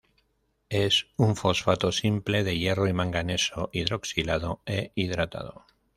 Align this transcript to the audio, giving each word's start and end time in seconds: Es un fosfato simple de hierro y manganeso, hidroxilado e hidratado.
Es 0.69 1.05
un 1.17 1.35
fosfato 1.35 1.91
simple 1.91 2.43
de 2.43 2.57
hierro 2.57 2.87
y 2.87 2.93
manganeso, 2.93 3.69
hidroxilado 3.71 4.59
e 4.65 4.91
hidratado. 4.95 5.67